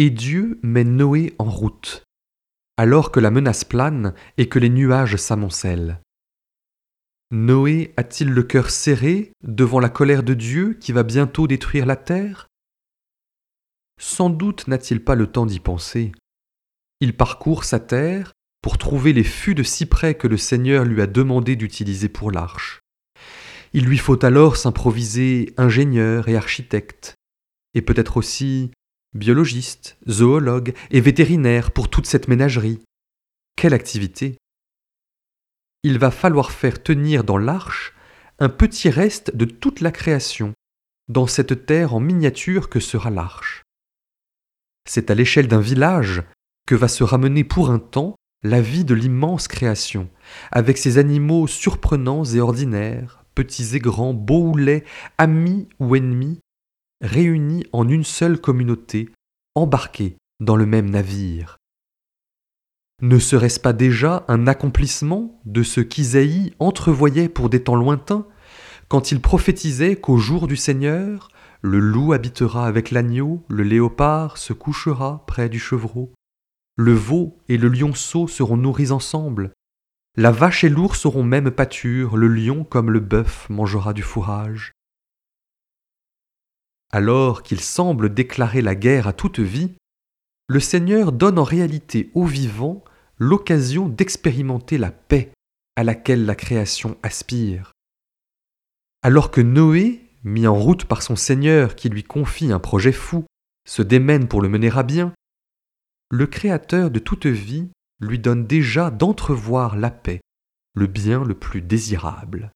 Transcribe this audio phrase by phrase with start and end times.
[0.00, 2.04] Et Dieu met Noé en route,
[2.76, 6.00] alors que la menace plane et que les nuages s'amoncellent.
[7.32, 11.96] Noé a-t-il le cœur serré devant la colère de Dieu qui va bientôt détruire la
[11.96, 12.46] terre?
[14.00, 16.12] Sans doute n'a-t-il pas le temps d'y penser.
[17.00, 21.08] Il parcourt sa terre pour trouver les fûts de cyprès que le Seigneur lui a
[21.08, 22.80] demandé d'utiliser pour l'arche.
[23.72, 27.16] Il lui faut alors s'improviser ingénieur et architecte,
[27.74, 28.70] et peut-être aussi
[29.14, 32.80] biologiste, zoologue et vétérinaire pour toute cette ménagerie.
[33.56, 34.38] Quelle activité
[35.84, 37.94] il va falloir faire tenir dans l'arche
[38.40, 40.52] un petit reste de toute la création,
[41.08, 43.62] dans cette terre en miniature que sera l'arche.
[44.88, 46.22] C'est à l'échelle d'un village
[46.66, 50.08] que va se ramener pour un temps la vie de l'immense création,
[50.50, 54.84] avec ses animaux surprenants et ordinaires, petits et grands, beaux ou laids,
[55.16, 56.40] amis ou ennemis,
[57.00, 59.10] réunis en une seule communauté,
[59.54, 61.56] embarqués dans le même navire.
[63.00, 68.26] Ne serait-ce pas déjà un accomplissement de ce qu'Isaïe entrevoyait pour des temps lointains,
[68.88, 71.28] quand il prophétisait qu'au jour du Seigneur,
[71.60, 76.12] le loup habitera avec l'agneau, le léopard se couchera près du chevreau,
[76.76, 79.52] le veau et le lionceau seront nourris ensemble,
[80.16, 84.72] la vache et l'ours auront même pâture, le lion comme le bœuf mangera du fourrage.
[86.90, 89.74] Alors qu'il semble déclarer la guerre à toute vie,
[90.48, 92.82] le Seigneur donne en réalité aux vivants
[93.18, 95.30] l'occasion d'expérimenter la paix
[95.76, 97.72] à laquelle la création aspire.
[99.02, 103.26] Alors que Noé, mis en route par son Seigneur qui lui confie un projet fou,
[103.68, 105.12] se démène pour le mener à bien,
[106.10, 107.68] le Créateur de toute vie
[108.00, 110.20] lui donne déjà d'entrevoir la paix,
[110.74, 112.50] le bien le plus désirable.